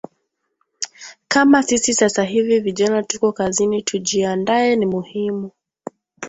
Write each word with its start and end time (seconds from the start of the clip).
kama 1.27 1.63
sisi 1.63 1.93
sasa 1.93 2.23
hivi 2.23 2.59
vijana 2.59 3.03
tuko 3.03 3.31
kazini 3.31 3.81
tujiaandae 3.83 4.75
ni 4.75 4.85
muhimu 4.85 5.51